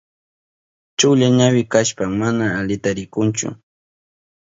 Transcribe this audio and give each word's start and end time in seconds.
Chulla 0.97 1.27
ñawi 1.37 1.61
kashpan 1.71 2.11
mana 2.21 2.45
alita 2.59 2.89
rikunchu. 2.97 3.47